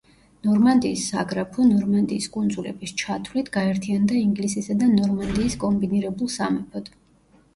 [0.45, 6.91] ნორმანდიის საგრაფო, ნორმანდიის კუნძულების ჩათვლით, გაერთიანდა ინგლისის და ნორმანდიის კომბინირებულ სამეფოდ.